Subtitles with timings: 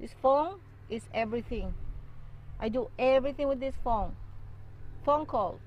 [0.00, 0.58] This phone
[0.88, 1.74] is everything.
[2.60, 4.16] I do everything with this phone.
[5.04, 5.60] Phone call,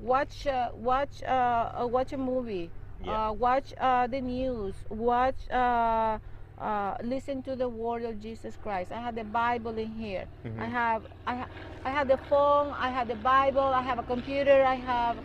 [0.00, 2.70] watch, uh, watch, uh, uh, watch a movie,
[3.04, 3.28] Yeah.
[3.28, 6.18] uh, watch uh, the news, watch, uh,
[6.58, 8.92] uh, listen to the word of Jesus Christ.
[8.92, 10.26] I have the Bible in here.
[10.58, 10.70] I Mhm.
[10.70, 11.48] have, I, ha-
[11.84, 12.74] I have the phone.
[12.78, 13.60] I have the Bible.
[13.74, 14.62] I have a computer.
[14.64, 15.18] I have,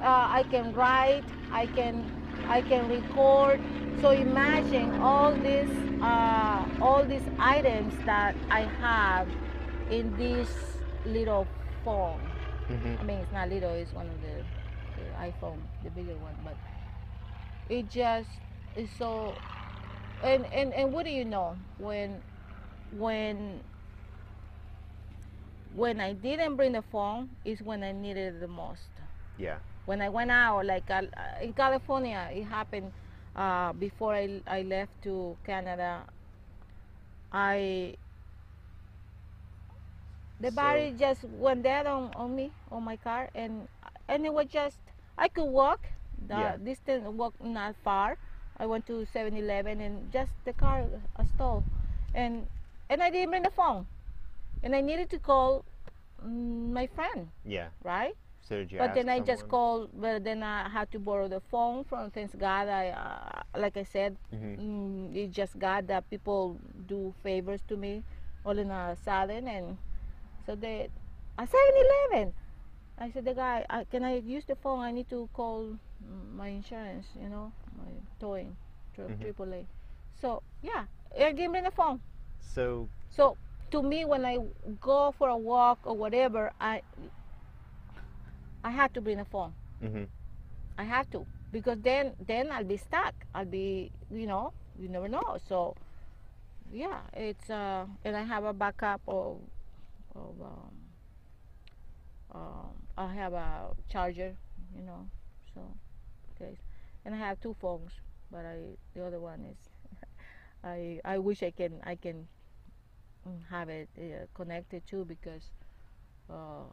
[0.00, 1.32] uh, I can write.
[1.50, 2.10] I can,
[2.46, 3.60] I can record.
[4.00, 5.68] So imagine all these,
[6.00, 9.28] uh, all these items that I have
[9.88, 10.50] in this
[11.04, 11.48] little
[11.84, 12.32] phone.
[12.68, 13.74] hmm I mean, it's not little.
[13.74, 14.44] It's one of the,
[14.96, 16.36] the iPhone, the bigger one.
[16.42, 16.56] But
[17.68, 18.40] it just
[18.76, 19.42] is so.
[20.22, 22.22] And, and and what do you know when
[22.90, 23.62] when
[25.74, 28.90] when I didn't bring the phone is when I needed it the most.
[29.36, 29.58] Yeah.
[29.84, 31.02] When I went out, like uh,
[31.40, 32.92] in California, it happened
[33.36, 36.06] uh, before I, I left to Canada.
[37.32, 37.96] I
[40.40, 43.68] the So- battery just went dead on, on me on my car, and
[44.08, 44.78] and it was just
[45.18, 45.86] I could walk
[46.26, 46.56] the Yeah.
[46.56, 48.16] distance, walk not far.
[48.58, 50.84] I went to 7-Eleven and just the car
[51.16, 51.64] uh, stalled,
[52.14, 52.46] and
[52.90, 53.86] and I didn't bring the phone,
[54.62, 55.64] and I needed to call
[56.24, 57.68] mm, my friend, Yeah.
[57.84, 58.14] right?
[58.50, 59.90] You but then I just called.
[59.94, 62.10] But then I had to borrow the phone from.
[62.10, 64.58] Thanks God, I uh, like I said, Mhm.
[64.58, 68.02] mm, it's just God that people do favors to me,
[68.44, 69.78] all in a sudden, and
[70.46, 70.90] so they
[71.38, 72.34] at 7-Eleven.
[72.98, 74.80] I said the guy, I, can I use the phone?
[74.80, 75.78] I need to call
[76.34, 78.56] my insurance, you know, my towing,
[78.94, 79.20] tri- Mhm.
[79.22, 79.64] AAA.
[80.20, 80.84] So yeah,
[81.18, 82.00] I gave me the phone.
[82.40, 83.36] So So
[83.70, 84.38] to me, when I
[84.80, 86.82] go for a walk or whatever, I
[88.64, 89.54] I have to bring a phone.
[89.80, 90.04] hmm
[90.78, 93.14] I have to because then then I'll be stuck.
[93.34, 95.38] I'll be you know you never know.
[95.48, 95.76] So
[96.70, 99.40] yeah, it's uh and I have a backup of
[100.14, 100.74] of um,
[102.32, 104.36] um I have a charger,
[104.76, 105.08] you know.
[105.54, 105.60] So
[106.34, 106.58] okay,
[107.04, 107.92] and I have two phones,
[108.30, 108.56] but I
[108.94, 109.58] the other one is
[110.64, 112.28] I I wish I can I can
[113.28, 115.50] mm, have it uh, connected too because
[116.30, 116.66] uh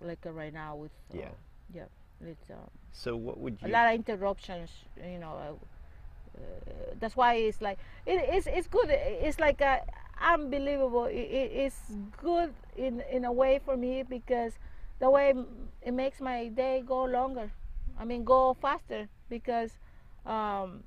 [0.00, 1.28] like uh, right now with uh, Yeah.
[1.74, 5.52] yeah it's um, so what would you a lot of interruptions you know uh,
[6.38, 9.78] uh, that's why it's like it, it's it's good it's like uh
[10.20, 11.04] unbelievable.
[11.06, 14.58] It, it, it's good in in a way for me because
[15.00, 15.34] the way
[15.82, 17.50] it makes my day go longer.
[17.98, 19.72] I mean go faster because
[20.26, 20.82] um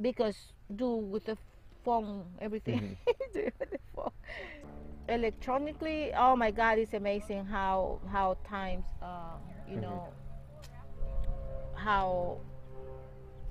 [0.00, 1.36] because do with the
[1.84, 2.96] phone everything.
[3.34, 4.10] Do with the phone
[5.10, 9.80] electronically oh my god it's amazing how how times uh, you Mhm.
[9.80, 10.14] know
[11.74, 12.40] how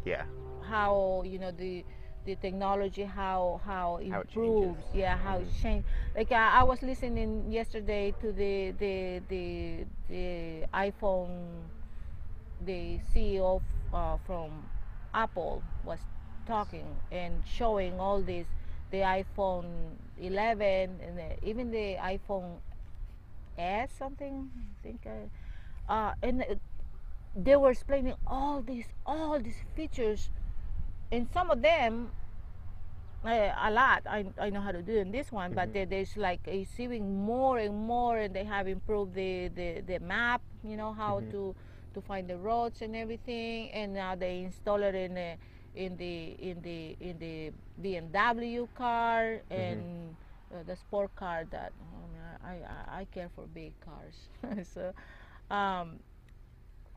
[0.05, 0.25] yeah
[0.61, 1.85] how you know the
[2.25, 5.61] the technology how how it How it improves yeah how it Mhm.
[5.61, 11.69] changed like I, I was listening yesterday to the the the the iphone
[12.59, 13.61] the ceo
[13.93, 14.69] uh, from
[15.13, 16.05] apple was
[16.45, 18.47] talking and showing all this
[18.91, 22.59] the iphone 11 and the, even the iphone
[23.57, 26.55] s something i think uh, uh, and uh,
[27.35, 30.29] they were explaining all these all these features
[31.11, 32.11] and some of them
[33.25, 35.73] uh, a lot I, I know how to do in this one but Mhm.
[35.73, 40.41] there, there's like receiving more and more and they have improved the the, the map
[40.63, 41.31] you know how Mhm.
[41.31, 41.55] to
[41.93, 45.37] to find the roads and everything and now they install it in the
[45.75, 50.15] in the in the in the BMW car and
[50.53, 51.71] uh, the sport car that
[52.43, 54.93] I, mean, I, I I care for big cars so
[55.53, 55.99] um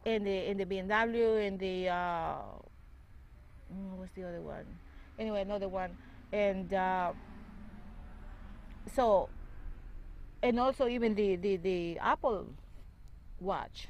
[0.05, 2.39] in the in the BMW in the uh,
[3.73, 4.65] mm, what's the other one?
[5.19, 5.97] Anyway, another one,
[6.33, 7.13] and uh,
[8.95, 9.29] so
[10.43, 12.47] and also even the the the Apple
[13.41, 13.89] Watch.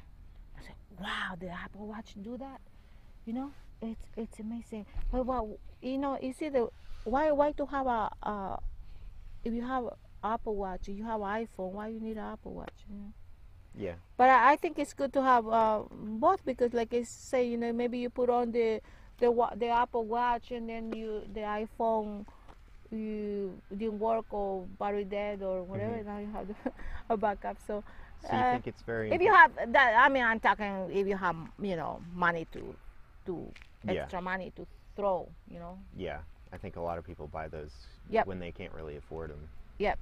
[0.58, 2.60] I said, wow, the Apple Watch do that.
[3.24, 3.50] You know,
[3.80, 4.86] it's it's amazing.
[5.10, 6.68] But well, you know, you see the
[7.04, 8.56] why why to have a uh,
[9.44, 9.84] if you have
[10.22, 12.84] Apple Watch, you have iPhone, why you need an Apple Watch?
[12.88, 13.12] You know?
[13.74, 17.46] yeah But I, I think it's good to have uh, both because, like I say,
[17.48, 18.80] you know, maybe you put on the
[19.18, 22.26] the the Apple Watch and then you the iPhone
[22.90, 25.96] you didn't work or battery dead or whatever.
[25.96, 26.06] Mhm.
[26.06, 26.54] Now you have the,
[27.10, 27.56] a backup.
[27.66, 27.82] So,
[28.20, 31.06] so you uh, think it's very if you have that, I mean, I'm talking if
[31.06, 32.74] you have you know money to
[33.26, 33.52] to
[33.84, 34.02] Yeah.
[34.02, 34.66] extra money to
[34.96, 35.78] throw, you know.
[35.96, 36.20] yeah
[36.52, 37.72] i think a lot of people buy those
[38.10, 38.26] Yep.
[38.26, 39.48] when they can't really afford them
[39.78, 39.98] Yep.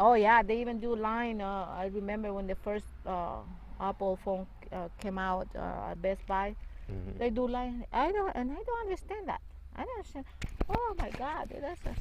[0.00, 1.40] Oh yeah, they even do line.
[1.40, 3.38] Uh, I remember when the first uh,
[3.80, 6.56] Apple phone uh, came out uh, at Best Buy.
[6.88, 7.84] hmm They do line.
[7.92, 9.40] I don't, and I don't understand that.
[9.76, 10.24] I don't understand.
[10.68, 11.94] Oh my God, that's a,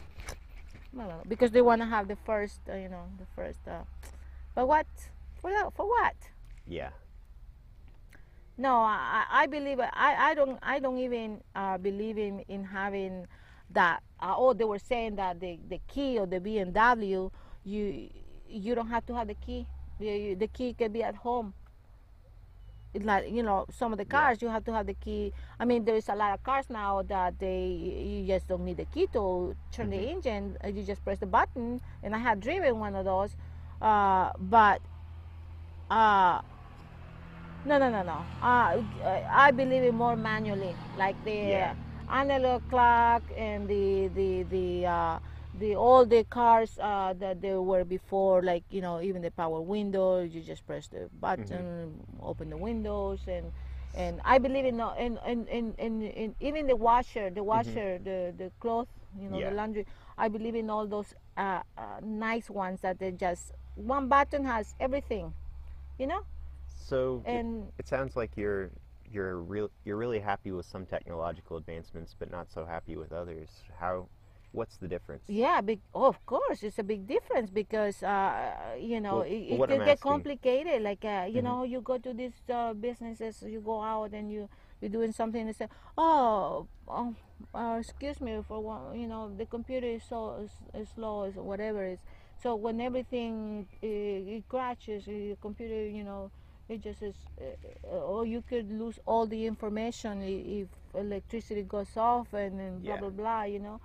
[1.28, 3.60] because they want to have the first, uh, you know, the first.
[3.68, 3.84] Uh,
[4.56, 4.88] but what
[5.40, 5.52] for?
[5.52, 6.16] that- For what?
[6.68, 6.90] Yeah.
[8.62, 13.26] No, I, I believe I, I don't I don't even uh, believe in in having
[13.72, 14.04] that.
[14.20, 17.32] Uh, oh, they were saying that the the key or the BMW,
[17.64, 18.10] you
[18.48, 19.66] you don't have to have the key.
[20.00, 21.54] You, you- the key can be at home.
[22.94, 24.20] It's like you know, some of the Yeah.
[24.20, 25.34] cars you have to have the key.
[25.60, 28.78] I mean, there is a lot of cars now that they you just don't need
[28.78, 30.12] the key to turn the Mhm.
[30.14, 30.58] engine.
[30.64, 33.36] Uh, You just press the button, and I had driven one of those.
[33.82, 34.82] Uh, but
[35.90, 36.42] uh,
[37.66, 38.28] no, no, no, no.
[38.42, 38.82] Uh,
[39.30, 41.74] I believe in more manually, like the Yeah.
[42.10, 45.20] analog clock and the the the uh,
[45.54, 49.62] the all the cars uh, that there were before, like you know, even the power
[49.62, 50.22] window.
[50.22, 53.52] You just press the button, open the windows, and
[53.94, 58.34] and I believe in in in in, in, in even the washer, the washer, the
[58.38, 58.88] the cloth,
[59.20, 59.50] you know, Yeah.
[59.50, 59.86] the laundry.
[60.18, 64.76] I believe in all those uh, uh, nice ones that they just one button has
[64.80, 65.34] everything,
[65.98, 66.22] you know,
[66.82, 68.72] So it, and it sounds like you're
[69.12, 73.64] you're real you're really happy with some technological advancements, but not so happy with others.
[73.80, 74.10] How?
[74.52, 75.28] What's the difference?
[75.28, 79.34] Yeah, big, oh, of course, it's a big difference because uh, you know Well, it,
[79.62, 80.82] it can get complicated.
[80.82, 81.44] Like uh, you Mhm.
[81.44, 84.50] know, you go to these uh, businesses, you go out and you
[84.82, 85.68] you're doing something and say,
[85.98, 87.16] oh, um,
[87.54, 91.44] uh, excuse me for one, you know, the computer is so is, is slow, or
[91.44, 92.00] whatever it is.
[92.42, 96.32] So when everything uh, it crashes, uh, your computer, you know,
[96.72, 97.46] it just is, uh,
[97.94, 102.96] uh, or you could lose all the information if electricity goes off and then blah
[102.96, 103.00] Yeah.
[103.02, 103.80] blah blah, you know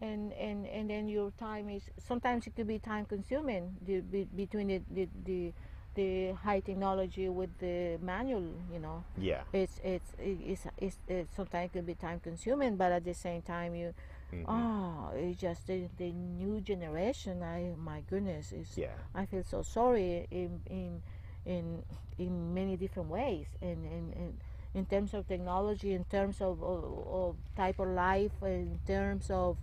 [0.00, 4.24] and and and then your time is sometimes it could be time consuming the, be,
[4.36, 5.52] between the, the the
[5.94, 8.42] the high technology with the manual
[8.72, 9.42] you know Yeah.
[9.52, 13.42] it's it's it's, it's, it's sometimes it could be time consuming but at the same
[13.42, 13.94] time you
[14.32, 14.46] Mhm.
[14.48, 18.96] oh it's just the, the new generation i my goodness is Yeah.
[19.14, 21.02] I feel so sorry in in
[21.46, 21.82] in
[22.18, 24.34] in many different ways and in, in,
[24.74, 29.56] in terms of technology in terms of, of, of type of life in terms of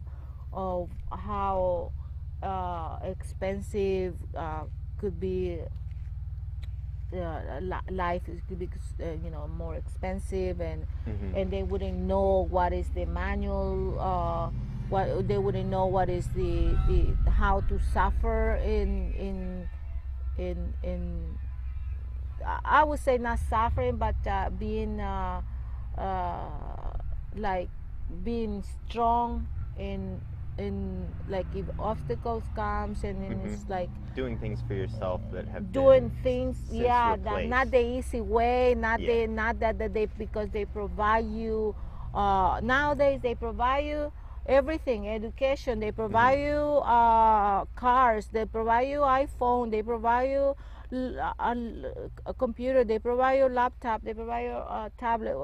[0.52, 1.92] of how
[2.44, 4.64] uh, expensive uh,
[5.00, 5.60] could be
[7.14, 8.70] uh, li- life is could be
[9.02, 11.36] uh, you know more expensive and Mhm.
[11.42, 14.50] and they wouldn't know what is the manual uh,
[14.90, 19.70] what they wouldn't know what is the, the how to suffer in in
[20.38, 21.38] in in
[22.46, 25.42] I- would say not suffering but uh, being uh,
[25.98, 26.94] uh,
[27.36, 27.70] like
[28.24, 29.48] being strong
[29.78, 30.20] in
[30.58, 33.70] in like if obstacles comes and then it's Mhm.
[33.70, 38.76] like Doing things for yourself that have doing things yeah that, not the easy way
[38.76, 39.08] not Yeah.
[39.08, 41.76] the not that, that they because they provide you
[42.14, 44.12] uh, nowadays they provide you
[44.46, 46.48] everything education they provide Mm-hmm.
[46.50, 50.56] you uh, cars they provide you iphone they provide you
[50.92, 51.56] a,
[52.26, 55.36] a computer they provide you laptop they provide you a tablet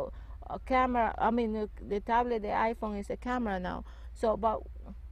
[0.49, 3.83] a camera i mean the, the tablet the iphone is a camera now
[4.13, 4.61] so but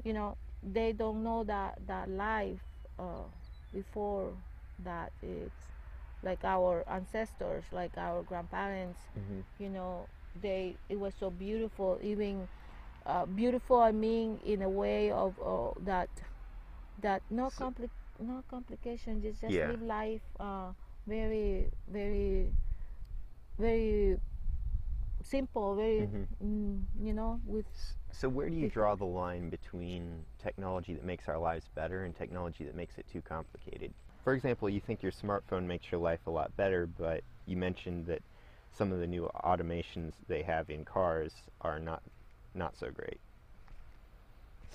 [0.04, 2.62] you know they don't know that that life
[3.00, 3.24] uh,
[3.74, 4.34] before
[4.84, 5.68] that it's
[6.24, 9.44] like our ancestors like our grandparents Mhm.
[9.60, 10.08] you know
[10.42, 12.48] they it was so beautiful even
[13.06, 16.10] uh, beautiful i mean in a way of uh, that
[17.00, 17.90] that no So- compli-
[18.20, 19.68] no complications just, just Yeah.
[19.68, 20.72] live life uh,
[21.08, 22.52] very very
[23.60, 24.18] very
[25.22, 26.28] simple very Mhm.
[26.44, 27.66] mm, you know with
[28.12, 32.16] So where do you draw the line between technology that makes our lives better and
[32.16, 33.94] technology that makes it too complicated?
[34.24, 38.06] For example, you think your smartphone makes your life a lot better, but you mentioned
[38.08, 38.22] that
[38.72, 42.02] some of the new automations they have in cars are not
[42.56, 43.20] not so great.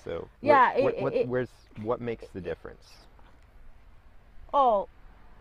[0.03, 1.49] So Yeah, it- what, what, it- where's
[1.83, 2.83] what makes the difference?
[4.53, 4.87] Oh,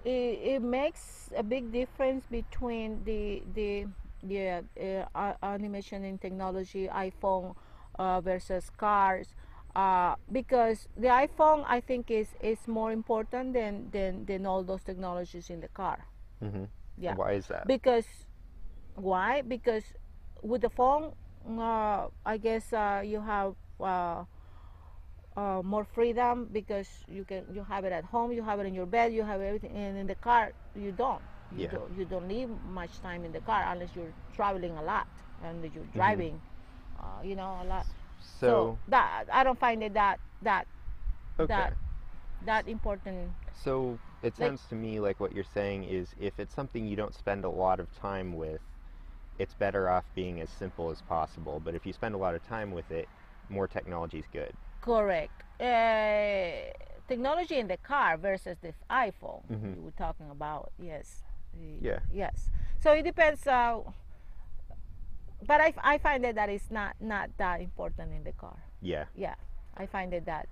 [0.04, 0.10] it,
[0.58, 3.86] it makes a big difference between the the
[4.22, 4.64] the
[5.14, 7.54] uh, animation and technology iPhone
[7.98, 9.34] uh, versus cars.
[9.76, 14.82] Uh, because the iPhone, I think, is is more important than than, than all those
[14.82, 16.06] technologies in the car.
[16.40, 16.64] hmm
[16.98, 17.14] Yeah.
[17.16, 17.66] Why is that?
[17.66, 18.06] Because
[18.94, 19.42] why?
[19.42, 19.84] Because
[20.42, 21.12] with the phone,
[21.58, 23.54] uh, I guess uh, you have
[25.38, 28.75] uh, more freedom because you can you have it at home, you have it in
[28.75, 31.25] your bed, you have everything, and in the car you don't.
[31.57, 31.75] You Yeah.
[31.75, 35.09] don't you don't leave much time in the car unless you're traveling a lot
[35.42, 36.23] and you're Mm-hmm.
[36.25, 36.42] driving,
[36.99, 37.87] uh, you know, a lot.
[38.18, 40.66] so that I don't find it that that
[41.38, 41.52] okay.
[41.52, 41.75] that
[42.42, 43.35] that important.
[43.52, 46.97] So it Like- sounds to me like what you're saying is if it's something you
[46.97, 48.61] don't spend a lot of time with,
[49.38, 51.61] it's better off being as simple as possible.
[51.61, 53.11] But if you spend a lot of time with it,
[53.49, 54.57] more technology is good.
[54.80, 55.32] Correct.
[55.61, 56.70] uh,
[57.08, 59.75] technology in the car versus the iPhone Mhm.
[59.76, 60.70] you were talking about.
[60.78, 61.25] Yes.
[61.80, 61.99] Yeah.
[62.12, 62.49] Yes.
[62.78, 63.44] So it depends.
[63.47, 63.80] Uh,
[65.47, 68.56] but I, I find that that is not not that important in the car.
[68.80, 69.06] Yeah.
[69.16, 69.35] Yeah,
[69.76, 70.49] I find it that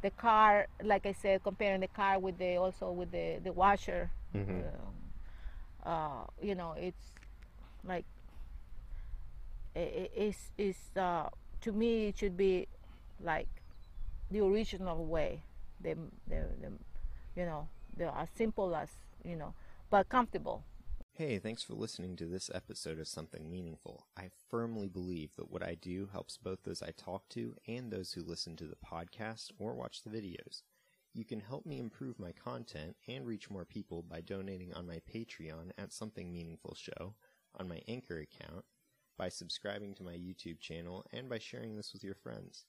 [0.00, 4.10] the car, like I said, comparing the car with the also with the the washer,
[4.34, 4.64] Mhm.
[4.74, 4.94] um,
[5.84, 7.14] uh, you know, it's
[7.84, 8.06] like
[9.76, 11.28] i- i- it's it's uh,
[11.60, 12.66] to me it should be
[13.22, 13.48] like
[14.30, 15.42] the original way,
[15.80, 15.94] the
[16.28, 16.72] the, the
[17.36, 18.88] you know the as simple as
[19.24, 19.54] you know,
[19.90, 20.64] but comfortable.
[21.14, 24.06] Hey, thanks for listening to this episode of Something Meaningful.
[24.16, 28.14] I firmly believe that what I do helps both those I talk to and those
[28.14, 30.62] who listen to the podcast or watch the videos.
[31.12, 35.00] You can help me improve my content and reach more people by donating on my
[35.14, 37.14] Patreon at Something Meaningful Show,
[37.60, 38.64] on my Anchor account,
[39.18, 42.64] by subscribing to my YouTube channel, and by sharing this with your friends.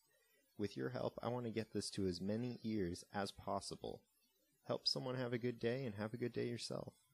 [0.57, 4.01] With your help, I want to get this to as many ears as possible.
[4.65, 6.93] Help someone have a good day and have a good day yourself.